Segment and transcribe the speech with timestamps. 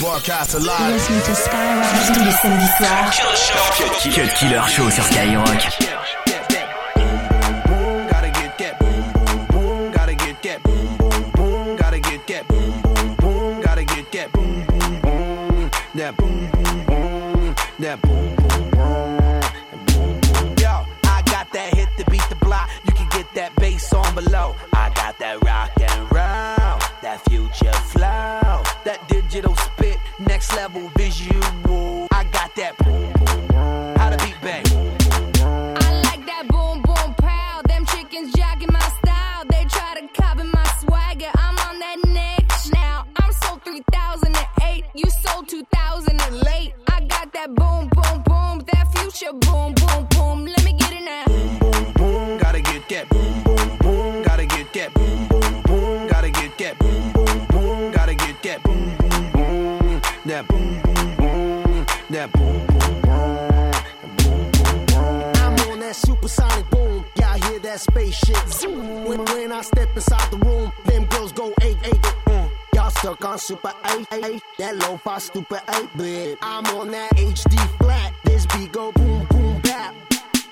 [0.00, 0.92] Broadcast alive.
[0.92, 3.10] Listen to Skyrock tous les samedis soirs.
[3.76, 5.78] Cut Killer Show sur Skyrock.
[15.94, 19.10] That boom, boom, boom, that boom, boom, boom,
[19.86, 20.54] boom, boom.
[20.60, 22.70] Yo, I got that hit to beat the block.
[22.86, 24.54] You can get that bass on below.
[24.72, 29.77] I got that rock and roll, that future flow, that digital spit,
[30.18, 32.08] next level visual.
[32.10, 33.96] I got that boom, boom.
[33.96, 34.64] How to beat bang.
[35.80, 37.62] I like that boom boom pow.
[37.66, 39.44] Them chickens jacking my style.
[39.48, 41.30] They try to copy my swagger.
[41.34, 43.06] I'm on that next now.
[43.16, 44.84] I'm sold 3008.
[44.94, 46.74] You sold 2000 and late.
[46.88, 47.97] I got that boom boom.
[73.48, 74.42] Super eight eight.
[74.58, 76.38] That lo-fi stupid eight bit.
[76.42, 78.12] I'm on that HD flat.
[78.24, 79.94] This beat go boom boom bap.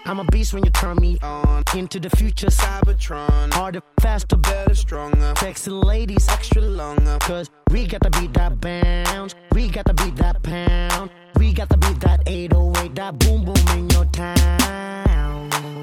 [0.07, 1.63] I'm a beast when you turn me on.
[1.75, 3.53] Into the future, Cybertron.
[3.53, 5.35] harder, faster, better, Stronger.
[5.37, 7.19] sexy ladies, Extra longer.
[7.21, 9.35] Cause we got to beat that bounce.
[9.53, 11.11] We got to beat that pound.
[11.39, 15.76] We got to beat that 808, that boom boom in your town.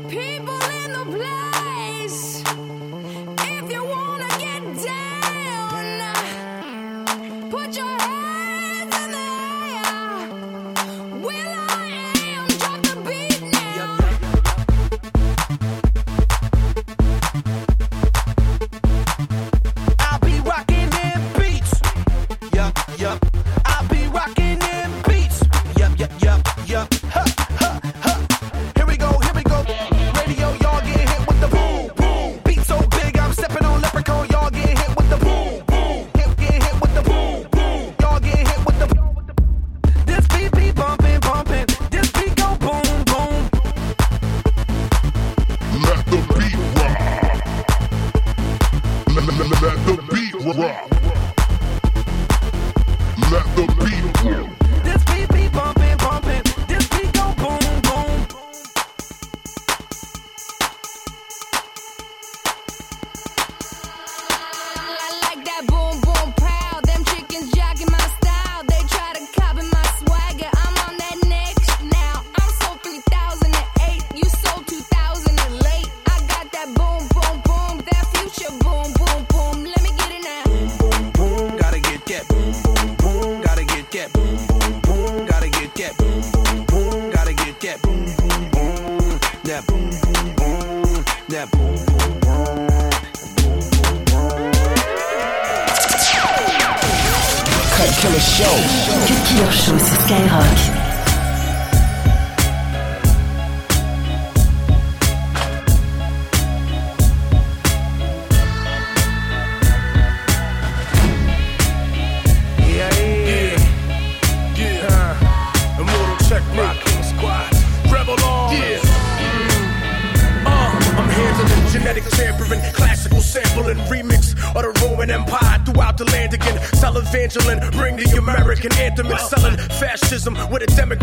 [127.33, 131.02] Bring the American anthem and selling fascism with a democratic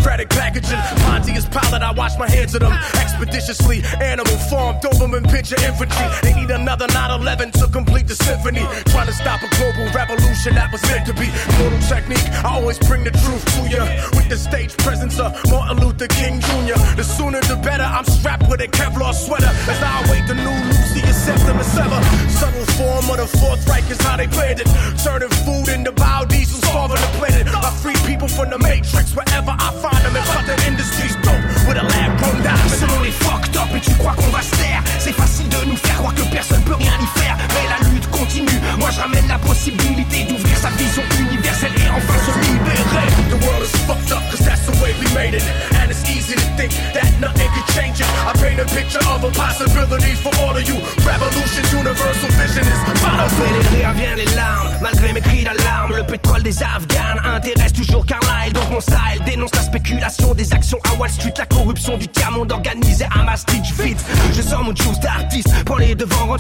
[0.61, 1.05] packaging.
[1.05, 3.83] Pontius Pilate, I wash my hands of them expeditiously.
[4.01, 6.07] Animal farm, Doberman pinscher infantry.
[6.23, 8.67] They need another 9/11 to complete the symphony.
[8.87, 11.29] Trying to stop a global revolution that was meant to be.
[11.57, 13.83] Immortal Technique, I always bring the truth to you.
[14.17, 16.79] With the stage presence of Martin Luther King Jr.
[16.97, 17.85] The sooner the better.
[17.85, 22.01] I'm strapped with a Kevlar sweater as I await the new Lucy and September sever.
[22.29, 24.69] Subtle form of the Fourth Reich is how they planned it.
[25.03, 27.30] Turning food into biodiesel, starving the planet.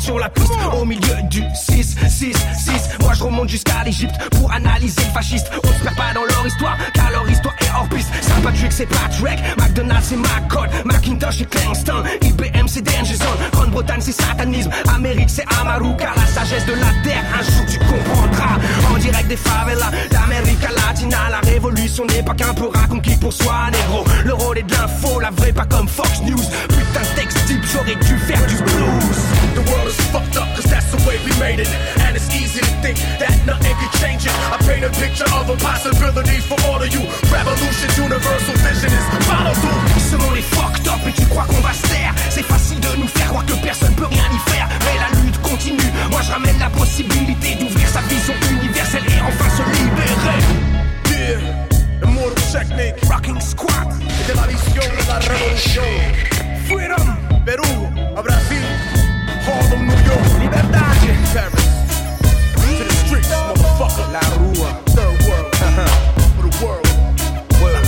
[0.01, 2.35] Sur la piste, au milieu du 6, 6, 6.
[3.01, 5.51] Moi je remonte jusqu'à l'Egypte pour analyser le fasciste.
[5.63, 8.09] On se perd pas dans leur histoire, car leur histoire est hors piste.
[8.23, 13.15] Saint Patrick c'est Patrick, McDonald's c'est McCord, Macintosh c'est Kingston, IBM c'est Danger
[13.53, 17.79] Grande-Bretagne c'est satanisme, Amérique c'est Amaru, car la sagesse de la terre, un jour tu
[17.79, 18.59] comprendras.
[18.93, 23.71] En direct des favelas d'Amérique Latina, la révolution n'est pas qu'un peu conquis pour soi,
[23.71, 24.05] négro.
[24.25, 26.43] Le rôle est de l'info, la vraie pas comme Fox News.
[26.69, 29.30] Putain texte type, j'aurais dû faire du blues.
[30.13, 31.71] Fucked up cause that's the way we made it.
[32.03, 34.35] And it's easy to think that nothing could change it.
[34.51, 37.03] I paint a picture of a possibility for all of you.
[37.31, 39.81] Revolution's universal vision is follow through.
[40.11, 42.15] Ce monde est fucked up et tu crois qu'on va se taire?
[42.31, 45.41] C'est facile de nous faire croire que personne peut rien y faire Mais la lutte
[45.43, 50.41] continue Moi je ramène la possibilité d'ouvrir sa vision universelle et enfin se libérer
[51.15, 53.05] Yeah, Immortal Technique.
[53.09, 53.89] Rocking Squad
[54.27, 55.85] De la visión de la revolución.
[56.67, 58.63] Freedom Perú, a Brasil,
[59.71, 60.27] Harlem, New York.
[60.41, 60.97] Libertad
[61.33, 61.67] Paris.
[62.79, 64.07] To the streets, motherfucker.
[64.13, 64.71] La Rua.
[64.87, 65.51] Third world.
[65.55, 66.87] For the world.
[67.63, 67.85] Word.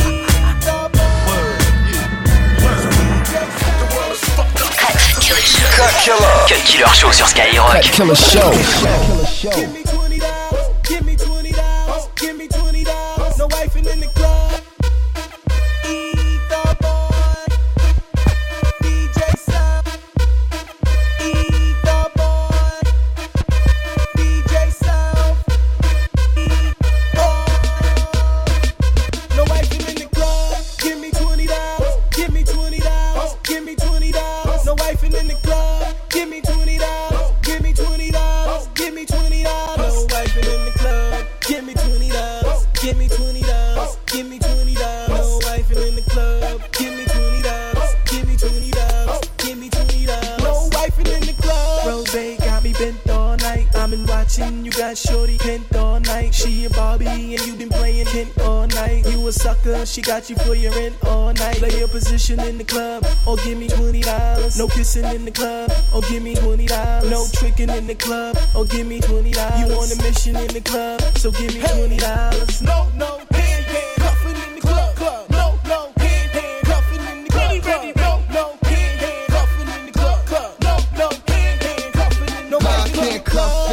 [1.34, 1.58] Word.
[1.82, 2.14] Yeah.
[2.62, 2.82] Word.
[3.78, 4.70] The world is fucked up.
[4.76, 4.96] Cut
[6.64, 7.80] Killer Show sur Skyrock.
[7.82, 9.91] Killer Show.
[52.82, 53.74] Rose got me bent all night.
[53.74, 56.34] I've been watching you got shorty pent all night.
[56.34, 59.06] She a Barbie and you been playing Kent all night.
[59.10, 61.56] You a sucker, she got you for your rent all night.
[61.56, 64.58] Play your position in the club or give me twenty dollars.
[64.58, 67.10] No kissing in the club or give me twenty dollars.
[67.10, 69.60] No tricking in the club or give me twenty dollars.
[69.60, 72.62] You on a mission in the club, so give me twenty dollars.
[72.62, 73.21] No, no,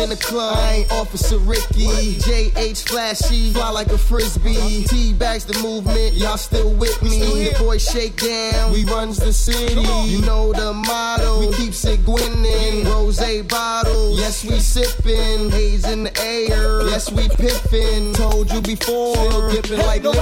[0.10, 0.58] in the club.
[0.58, 2.16] I ain't Officer Ricky.
[2.20, 4.84] JH flashy, fly like a frisbee.
[4.86, 7.50] T bags the movement, y'all still with me.
[7.50, 9.82] The boy shake down, we runs the city.
[10.10, 12.86] You know the motto, we keeps it gwinning.
[12.86, 15.52] Rose bottle, yes we sippin'.
[15.52, 18.14] Haze in the air, yes we piffin'.
[18.14, 20.14] Told you before, dipping like No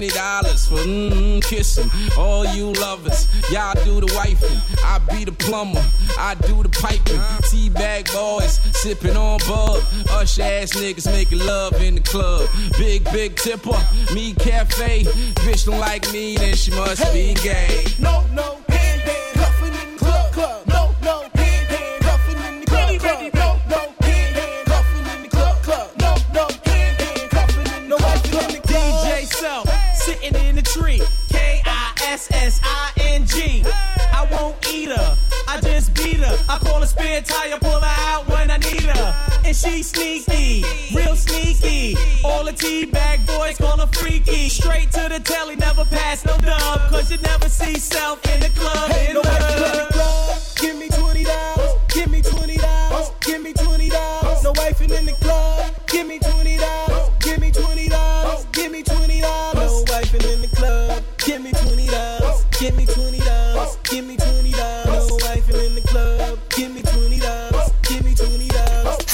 [0.00, 1.90] twenty dollars for mm, kissing.
[2.16, 4.58] All you lovers, y'all do the wifing.
[4.82, 5.84] I be the plumber,
[6.18, 7.20] I do the piping.
[7.50, 9.82] Teabag boys sipping on bub.
[10.12, 12.48] Ush ass niggas making love in the club.
[12.78, 13.78] Big big tipper,
[14.14, 15.04] me cafe.
[15.44, 17.84] Bitch don't like me, then she must be gay.
[17.98, 18.49] No, no,
[30.00, 31.02] sitting in the tree.
[31.28, 33.64] K I S S I N G.
[34.12, 35.16] I won't eat her,
[35.46, 36.36] I just beat her.
[36.48, 39.14] I call her spare tire, pull her out when I need her.
[39.44, 40.64] And she sneaky,
[40.94, 41.96] real sneaky.
[42.24, 44.48] All the T-bag boys call her freaky.
[44.48, 46.90] Straight to the telly, never pass no dub.
[46.90, 48.90] Cause you never see Self in the club.
[48.90, 49.12] Hey,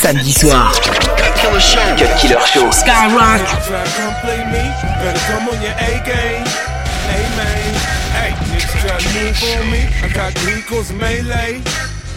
[0.06, 0.70] Samedi soir.
[0.70, 1.34] Cut
[2.20, 2.70] Killer Show.
[2.70, 3.42] Skyrock.
[3.66, 4.62] Try to come play me,
[5.02, 6.46] better come on your A game.
[7.10, 7.74] Hey man,
[8.14, 9.82] hey, niggas try to move on me.
[9.98, 10.30] I got
[10.94, 11.58] melee,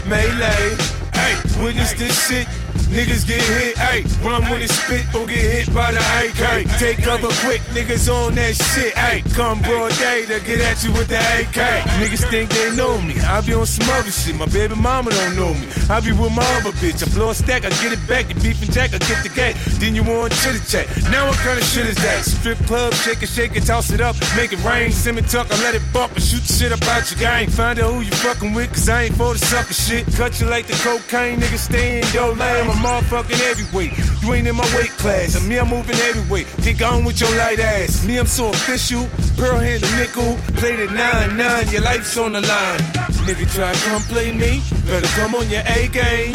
[0.05, 0.77] melee.
[1.17, 2.45] Hey, witness this shit,
[2.93, 4.05] niggas get hit, ayy.
[4.23, 6.69] Run when it spit or get hit by the AK.
[6.77, 9.23] Take cover quick, niggas on that shit, ayy.
[9.35, 11.59] Come broad day to get at you with the AK.
[11.99, 14.35] Niggas think they know me, I be on some other shit.
[14.35, 15.67] My baby mama don't know me.
[15.89, 17.05] I be with my other bitch.
[17.05, 18.29] I blow a stack, I get it back.
[18.29, 19.55] You beef and jack, I get the cat.
[19.79, 20.87] Then you want chitty chat.
[21.11, 22.25] Now what kind of shit is that?
[22.25, 24.91] Strip club, shake it, shake it, toss it up, make it rain.
[24.91, 27.49] Send me tuck, I let it bump and shoot the shit about your gang.
[27.49, 30.05] Find out who you fucking with, cause I ain't for the sucker shit.
[30.15, 32.69] Cut you like the cocaine, nigga, stay in your lane.
[32.69, 33.93] I'm motherfucking heavyweight.
[34.21, 35.35] You ain't in my weight class.
[35.35, 36.47] I'm moving heavyweight.
[36.63, 38.05] Get on with your light ass.
[38.05, 39.07] Me, I'm so official.
[39.37, 40.37] Pearl hand the nickel.
[40.57, 42.79] Played it 9-9, your life's on the line.
[43.27, 44.61] Nigga try to come play me.
[44.85, 46.33] Better come on your A game.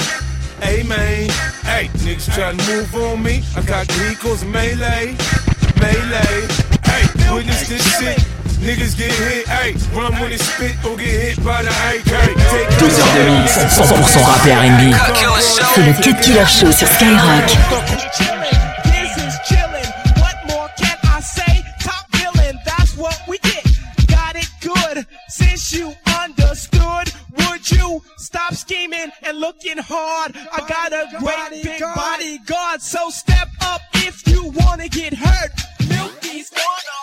[0.61, 1.29] Hey man,
[1.67, 3.43] hey, niggas try to move on me.
[3.57, 5.17] I got Nikos melee,
[5.81, 6.47] melee.
[6.87, 7.05] Hey,
[7.35, 8.19] witness this shit.
[8.65, 12.05] Niggas get hit, hey, run when it spit or get hit by the AK.
[12.07, 14.95] Take Deux heures de mix, 100% rap et R&B.
[15.75, 18.74] C'est le Cut Killer Show sur Skyrock.
[29.27, 30.37] And looking hard?
[30.37, 35.53] I got a great big bodyguard, so step up if you wanna get hurt.
[35.89, 36.95] Milky's gonna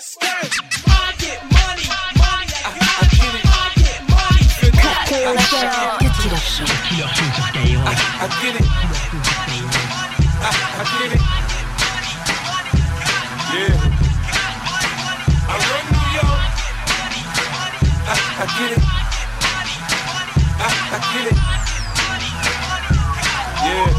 [0.00, 0.52] skirt.
[0.86, 1.84] I get money,
[2.16, 3.44] money, I got it.
[3.44, 4.44] I get money.
[4.82, 5.66] Cut Killer Show.
[8.20, 8.66] I get it.
[10.40, 11.22] I, I get it.
[13.54, 13.74] Yeah.
[15.48, 16.42] I run New York.
[18.06, 18.87] I, I get it.
[20.90, 21.36] I, get it.
[23.60, 23.92] Yeah.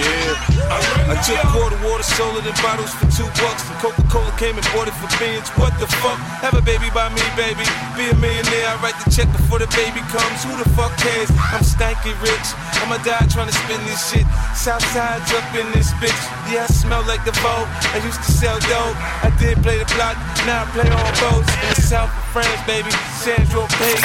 [0.00, 1.12] Yeah.
[1.12, 3.68] I took quarter water, sold it in bottles for two bucks.
[3.68, 5.50] And Coca-Cola came and bought it for beans.
[5.58, 6.18] What the fuck?
[6.46, 7.66] Have a baby by me, baby.
[7.98, 8.70] Be a millionaire.
[8.70, 10.46] I write the check before the baby comes.
[10.46, 11.30] Who the fuck cares?
[11.50, 12.46] I'm stanky rich.
[12.78, 14.26] I'ma die trying to spin this shit.
[14.54, 16.22] Southside's up in this bitch.
[16.46, 17.66] Yeah, I smell like the vote.
[17.90, 18.94] I used to sell dope.
[19.26, 20.14] I did play the block.
[20.46, 22.94] Now I play on boats in the south of France, baby.
[23.18, 23.98] Sandro Page.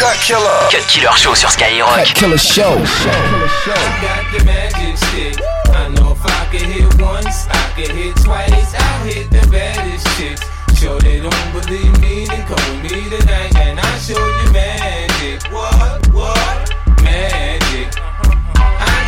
[0.00, 0.60] Cut Killer.
[0.72, 2.08] Cut Killer Show sur Skyrock.
[2.16, 2.80] Killer Show.
[4.00, 5.36] got the magic stick.
[5.76, 8.74] I know if I could hit once, I could hit twice.
[8.74, 10.42] I'll hit the baddest chicks.
[10.78, 15.50] Sure they don't believe me, then come with me tonight and I'll show you magic.
[15.52, 16.06] What?
[16.12, 16.74] What?
[17.02, 18.09] Magic.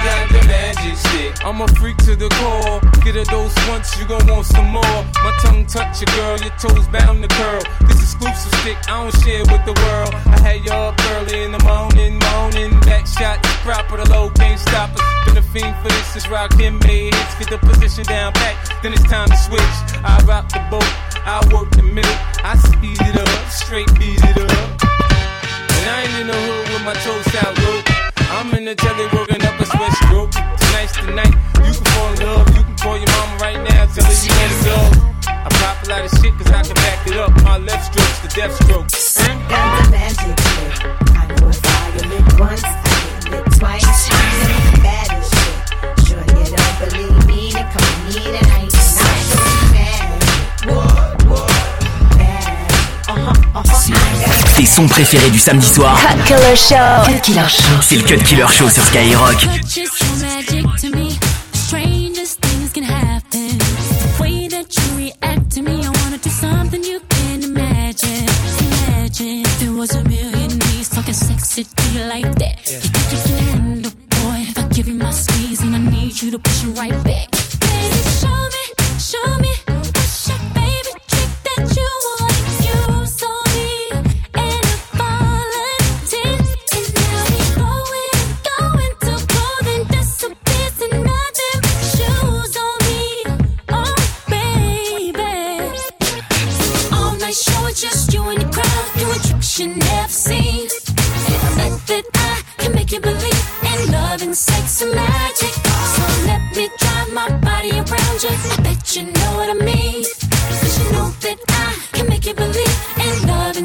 [0.03, 1.45] Got the magic stick.
[1.45, 2.81] I'm a freak to the core.
[3.05, 4.99] Get a dose once, you gon' want some more.
[5.23, 7.63] My tongue touch your girl, your toes bound to curl.
[7.87, 10.15] This exclusive stick, I don't share with the world.
[10.27, 12.79] I had you up early in the morning, moaning.
[12.81, 15.03] Back shot, proper, the low can't stop us.
[15.27, 17.35] Been a fiend for this, this rock him made hits.
[17.39, 19.79] Get the position down back, then it's time to switch.
[20.03, 20.91] I rock the boat,
[21.27, 22.19] I work the middle.
[22.43, 24.69] I speed it up, straight beat it up.
[25.79, 27.83] And I ain't in the hood with my toes out low.
[28.35, 29.52] I'm in the telly working up
[30.31, 30.59] sweat.
[30.59, 31.35] Tonight's the night.
[31.59, 32.49] You can fall in love.
[32.57, 33.87] You can call your mama right now.
[33.87, 34.79] Tell her you let it go.
[35.27, 37.33] I pop a lot of shit cause I can back it up.
[37.43, 38.87] My left stroke's the death stroke.
[39.19, 40.37] I got the magic.
[41.17, 42.69] I know if I get lit once, I
[43.23, 44.02] get lit twice.
[54.57, 55.99] Tes sons préférés du samedi soir.
[55.99, 57.07] Cut Killer Show.
[57.07, 57.81] Cut Killer Show.
[57.81, 59.39] C'est le Cut Killer Show sur Skyrock.
[59.41, 61.19] Touch is so magic to me.
[61.55, 63.59] Strangest things can happen.
[63.59, 68.27] The way that you react to me, I wanna do something you can't imagine.
[68.89, 72.59] Imagine if there was a million ways talking sexy to you like that.
[72.69, 74.45] You think you can handle, boy?
[74.49, 77.32] If I give you my squeeze and I need you to push it right back.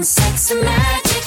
[0.07, 1.23] Sex and magic.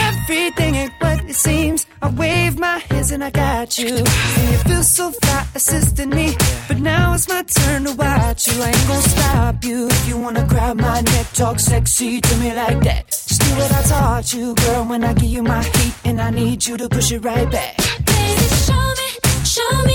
[0.00, 1.86] Everything ain't what it seems.
[2.02, 3.88] I wave my hands and I got you.
[3.88, 6.36] And you feel so fly assisting me.
[6.68, 8.62] But now it's my turn to watch you.
[8.62, 9.88] I ain't gonna stop you.
[9.88, 13.08] If you wanna grab my neck, talk sexy to me like that.
[13.08, 14.84] Just do what I taught you, girl.
[14.84, 17.76] When I give you my heat, and I need you to push it right back.
[18.04, 19.08] Baby, show me,
[19.44, 19.92] show me.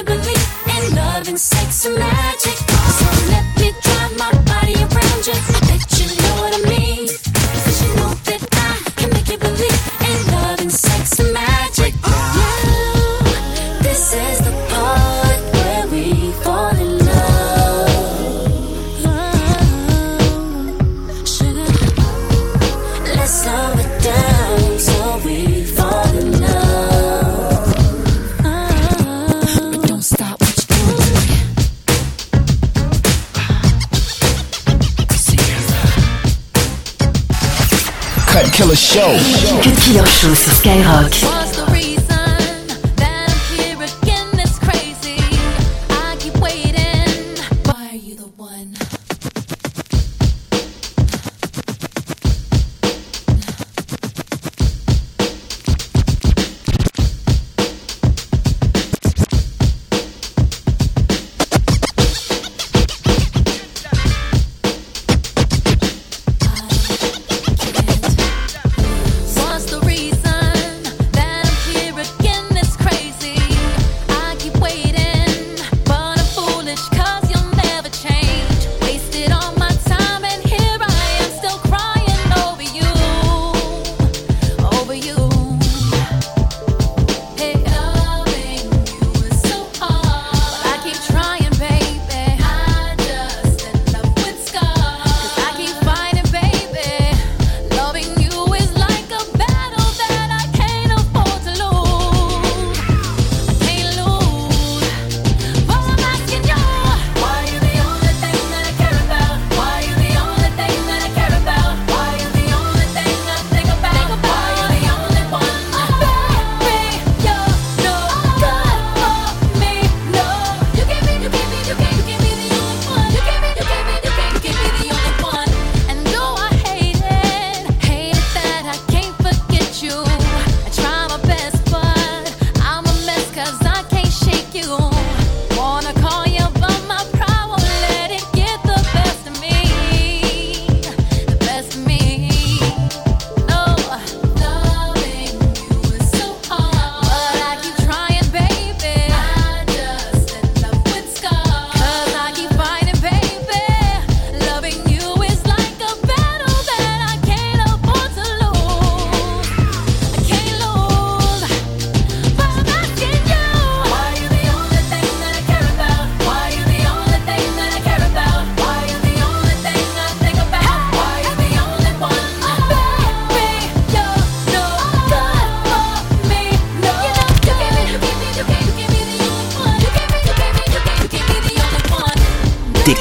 [0.00, 2.56] you believe in love and sex and magic.
[2.98, 5.69] So let me drive my body around you.
[38.92, 38.98] Show.
[39.64, 41.39] Le Killer Show sur Skyrock.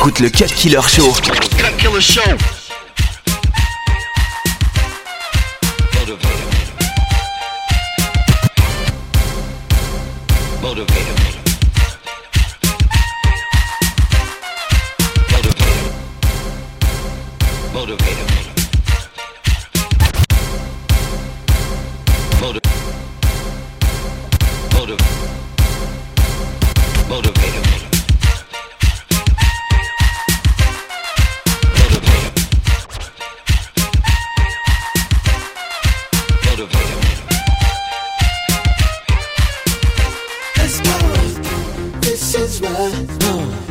[0.09, 1.11] écoutes le Cut Killer Show.
[1.11, 2.68] Cut Killer Show.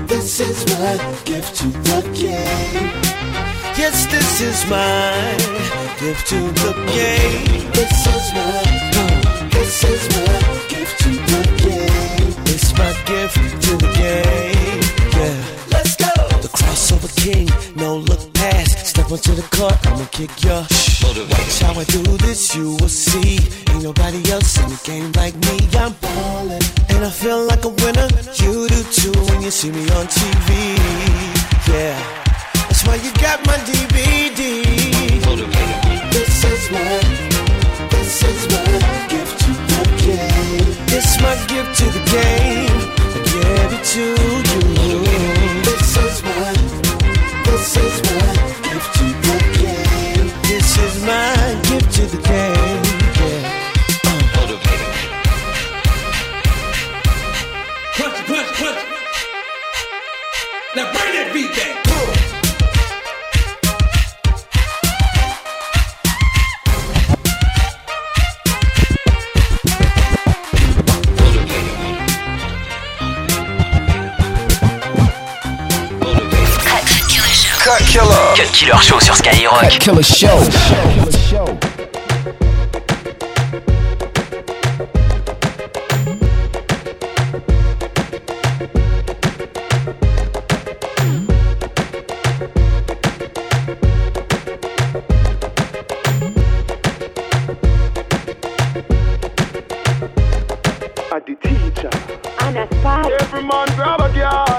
[0.07, 2.91] this is my gift to the game.
[3.77, 5.37] Yes, this is my
[6.01, 7.71] gift to the game.
[7.73, 12.35] This is my, this is my gift to the game.
[12.47, 14.83] It's my gift to the game.
[15.17, 15.37] Yeah,
[15.71, 16.11] let's go.
[16.43, 18.28] The crossover king, no look
[19.09, 20.61] Step onto the court, I'ma kick ya.
[20.61, 23.39] Watch how I do this, you will see.
[23.71, 25.57] Ain't nobody else in the game like me.
[25.81, 28.09] I'm ballin', and I feel like a winner.
[28.37, 30.49] You do too when you see me on TV.
[31.73, 31.97] Yeah,
[32.69, 34.45] that's why you got my DVD.
[36.13, 37.01] This is my,
[37.89, 40.87] this is my gift to the game.
[40.93, 42.77] This my gift to the game.
[43.17, 44.68] I give it to you.
[79.89, 80.39] killer show.
[80.51, 81.59] Killer show.
[101.43, 101.91] Teacher.
[102.41, 103.11] A spy.
[103.21, 104.58] Every man grab a girl.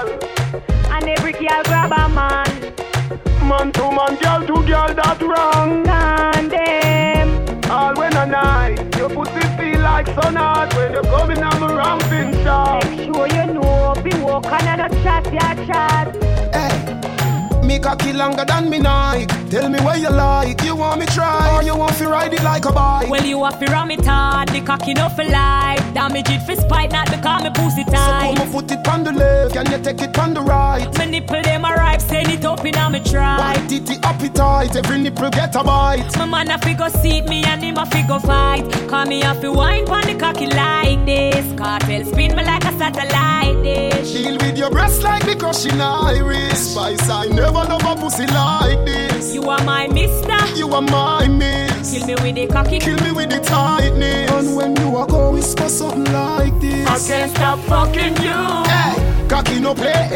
[3.50, 5.82] man, two man, girl, two girl, that wrong.
[5.84, 7.30] Condemn.
[7.70, 11.74] All when I night, your pussy feel like sun hot when you're coming on the
[11.74, 12.84] ramping shot.
[12.88, 16.06] Make sure you know, be walking on a chat, yeah, chat.
[16.54, 19.26] Hey, me cocky longer than me night.
[19.50, 22.44] Tell me where you like, you want me try, or you want to ride it
[22.44, 23.10] like a bike.
[23.10, 25.82] Well, you have to ram it hard, the cocky no for life.
[25.92, 28.38] Damage it for spite, not the car me pussy tight.
[28.38, 30.86] So put it on the left, can you take it on the right?
[30.98, 33.38] My nipple them a ripe, send it up in a me try.
[33.38, 36.16] White titty appetite, every nipple get a bite.
[36.18, 38.64] My man a fi go seat me and him a fi go fight.
[38.88, 41.46] Call me a fi wine pon the cocky like this.
[41.58, 44.12] Kartel spin me like a satellite dish.
[44.12, 46.72] Deal with your breast like me crushing iris.
[46.72, 49.34] Spice, I never love a pussy like this.
[49.34, 50.40] You are my mister.
[50.56, 51.92] You are my miss.
[51.92, 52.78] Kill me with the cocky.
[52.78, 54.30] Kill me with the tightness.
[54.30, 56.59] And when you are go whisper something like this.
[56.90, 58.40] I can't stop fucking you.
[58.66, 60.10] Hey, cocky no play.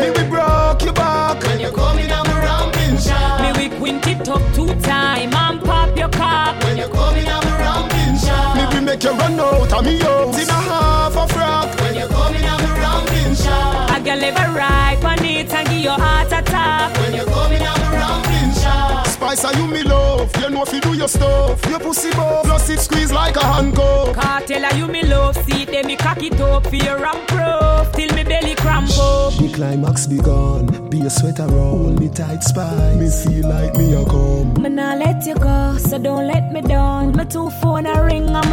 [0.00, 3.40] Me we broke your back when you coming on my ramping shot.
[3.42, 6.62] Me we quint it up two time and pop your cock.
[6.62, 8.56] When you coming on my ramping shot.
[8.56, 11.80] Me we make you run out of me house in a half a frock.
[11.80, 13.90] When you coming on my ramping shot.
[13.90, 16.96] I can live a right on it and give your heart attack.
[17.00, 18.31] When you coming on my ramping
[19.36, 19.42] shot.
[19.42, 21.64] Spice are you me love, you know if you do your stuff.
[21.68, 24.14] Your pussy bow, plus it squeeze like a handcuff.
[24.14, 27.92] Kartel are you me love, see them me cock it up for your ramp proof
[27.92, 29.32] till me belly cramp up.
[29.34, 32.96] The climax be gone, be a sweater roll, hold me tight spice.
[32.96, 34.62] Me feel like me a come.
[34.62, 37.12] Me nah let you go, so don't let me down.
[37.16, 38.52] My two phone a ring, I'm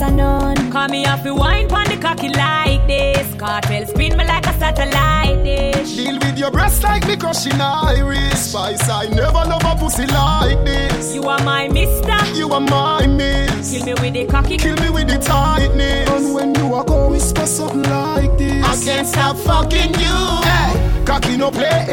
[0.00, 0.72] not answer none.
[0.72, 3.26] Call me off the wine pon the cocky like this.
[3.34, 5.96] Kartel spin me like a satellite dish.
[5.96, 8.50] Deal with your breasts like me crushing iris.
[8.50, 11.14] Spice, I never love a pussy like this.
[11.14, 12.16] You are my mister.
[12.34, 13.72] You are my miss.
[13.72, 14.56] Kill me with the cocky.
[14.56, 16.08] Kill me with the tightness.
[16.10, 18.64] And when you are go whisper something like this.
[18.64, 20.16] I can't stop fucking you.
[20.44, 21.86] Hey, cocky no play.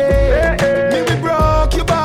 [0.91, 2.02] Me we broke your back.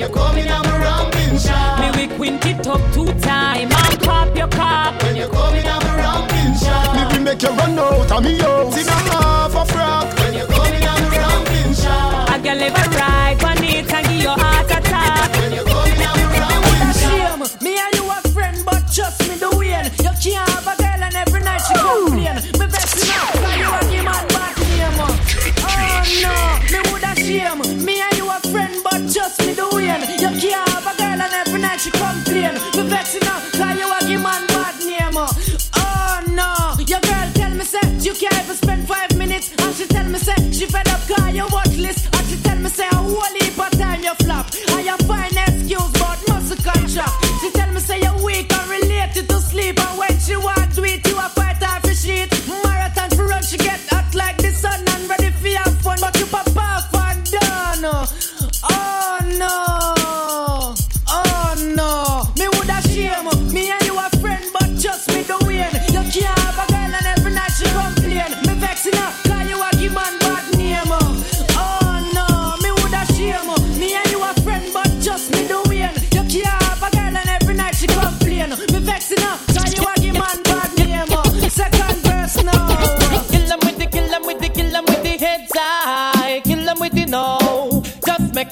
[0.00, 1.78] When you coming on my ramping shot.
[1.78, 5.02] Me we quint it up two time and pop your cock.
[5.02, 6.96] When you coming on my ramping shot.
[6.96, 10.18] Me we make you run out of me house in a half a frock.
[10.20, 12.30] When you coming on my ramping shot.
[12.30, 13.36] I can live a right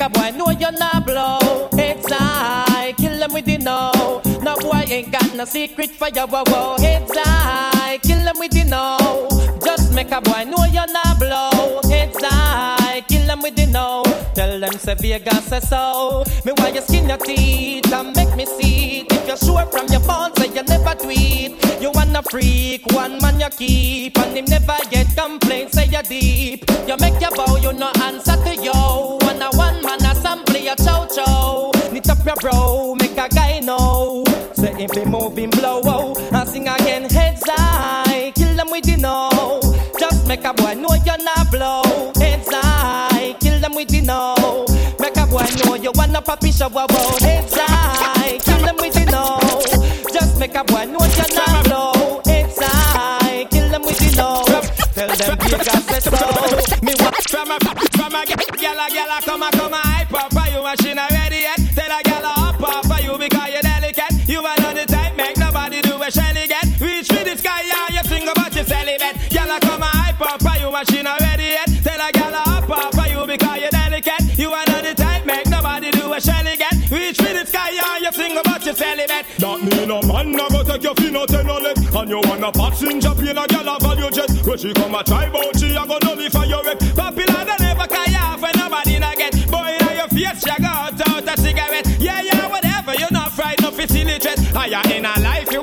[0.09, 1.69] Make boy know you're not blow.
[1.73, 2.95] It's high.
[2.97, 4.23] Kill them with the no.
[4.43, 6.77] No boy ain't got no secret for your wow wow.
[6.79, 7.99] Heads high.
[7.99, 9.29] Kill them with the no.
[9.63, 11.81] Just make a boy know you're not blow.
[11.85, 13.03] It's high.
[13.09, 14.03] Kill them with the no.
[14.35, 16.25] Tell them say Vegas say so.
[16.45, 19.13] Me why you skin your teeth and make me see it.
[19.13, 21.83] If you're sure from your bones say you never tweet.
[21.83, 25.75] You wanna freak, one man you keep, and him never get complaints.
[25.75, 26.65] Say you deep.
[26.87, 29.18] You make your bow, you no answer to yo.
[32.41, 34.23] Bro, make a guy know.
[34.55, 38.33] Say if he moving blow, oh, and sing again heads high.
[38.35, 39.61] Kill them with the know.
[39.99, 41.83] Just make a boy know you're not blow.
[42.17, 44.67] Heads high, kill them with the know.
[45.01, 47.19] Make a boy know you wanna puppy show, wow, wow.
[47.21, 49.41] Heads high, kill them with the know.
[50.13, 52.23] Just make a boy know you're not blow.
[52.25, 54.45] Heads high, kill them with the know.
[54.95, 56.85] Tell them you got said so.
[56.85, 59.88] Me want From a, from a gyal, gyal, come a, come a
[70.79, 71.71] machine ready yet.
[71.83, 74.39] Tell a gyal up up for you because you're delicate.
[74.39, 76.75] You are not the type, make nobody do a shelly get.
[76.91, 79.27] Reach for the sky, yeah, you sing about your celibate.
[79.39, 82.21] That mean a man no go take your fin out and no leg And you
[82.23, 85.75] want a passenger plane a gal a ValuJet When she come a try bout she
[85.75, 89.35] a go nullify your wreck Popular than ever, cause you have nobody not get.
[89.51, 91.87] Boy, now your face, you got out a cigarette.
[91.99, 94.31] Yeah, yeah, whatever, you're not fried, no facility.
[94.55, 95.61] Higher in a life, you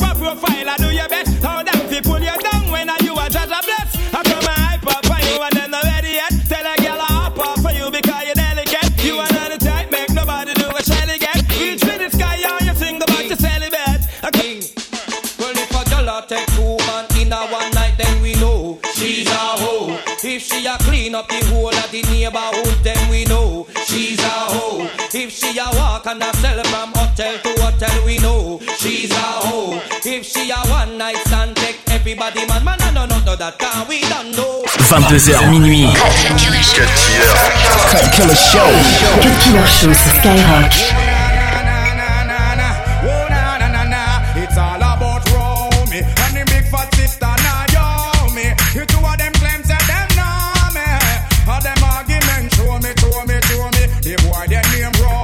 [22.26, 24.90] neighborhood, then we know she's a hoe.
[25.14, 29.16] If she a walk and a sell from hotel to hotel, we know she's a
[29.16, 29.82] hoe.
[30.04, 33.88] If she a one night stand, take everybody man, man, no, no, no, that can
[33.88, 34.64] we don't know.
[34.90, 35.94] 22h minuit.
[35.94, 36.62] Cut Killer.
[37.92, 38.70] Cut Killer Show.
[39.22, 41.05] Cut Killer Show sur Skyrock.
[54.91, 55.14] Boy them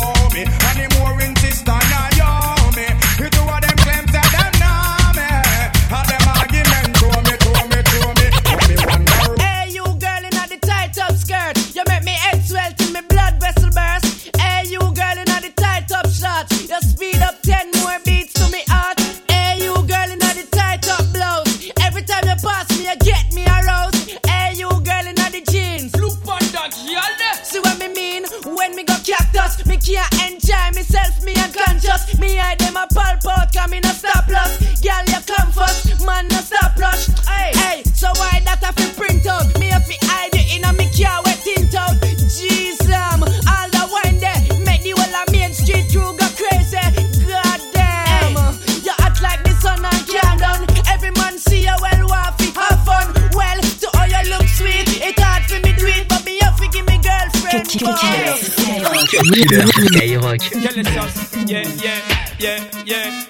[61.48, 62.02] Yeah, yeah,
[62.38, 63.26] yeah, yeah.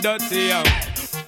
[0.00, 0.62] Dirty yo,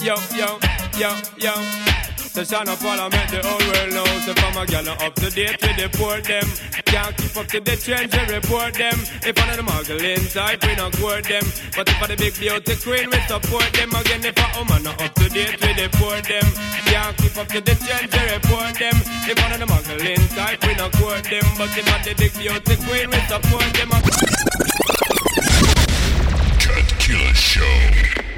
[0.00, 0.58] yo, yo,
[0.96, 2.07] yo, yo.
[2.38, 4.28] So shine up while I make the whole world knows.
[4.30, 6.46] If I'm a gal up to date with the poor them.
[6.86, 8.94] Can't keep up to the trend, you report them.
[9.26, 11.42] If one of the muggle inside, we not court them.
[11.74, 13.90] But if I the big beauty queen, we support them.
[13.90, 16.46] Again, if a woman not up to date with the poor them.
[16.86, 18.94] Can't keep up to the trend, you report them.
[19.26, 21.42] If one of the muggle inside, we not court them.
[21.58, 23.90] But if I the big beauty queen, we support them.
[26.62, 28.37] Cut Killer Show.